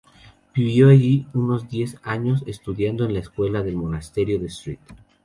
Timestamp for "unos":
1.35-1.69